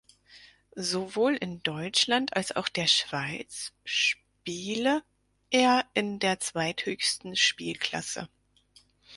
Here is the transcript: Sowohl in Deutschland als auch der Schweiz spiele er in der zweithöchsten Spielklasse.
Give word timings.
Sowohl 0.77 1.35
in 1.35 1.61
Deutschland 1.61 2.35
als 2.35 2.55
auch 2.55 2.69
der 2.69 2.87
Schweiz 2.87 3.71
spiele 3.85 5.03
er 5.51 5.85
in 5.93 6.17
der 6.17 6.39
zweithöchsten 6.39 7.35
Spielklasse. 7.35 8.27